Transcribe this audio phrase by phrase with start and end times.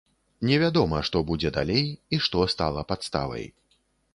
[0.51, 3.45] Невядома, што будзе далей і што стала падставай.